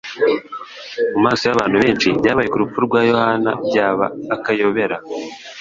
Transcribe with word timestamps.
Mu 1.11 1.19
maso 1.25 1.43
y'abantu 1.47 1.77
benshi, 1.83 2.05
ibyabaye 2.15 2.47
ku 2.49 2.61
rupfu 2.61 2.79
rwa 2.87 2.99
Yohana 3.09 3.51
byaba; 3.67 4.05
akayobera. 4.35 4.97